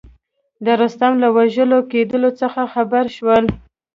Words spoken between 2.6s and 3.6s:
خبر شول.